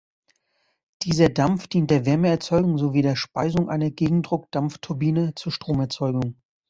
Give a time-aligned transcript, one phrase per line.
[1.03, 6.41] Dieser Dampf dient der Wärmeerzeugung sowie der Speisung einer Gegendruck-Dampfturbine zur Stromerzeugung.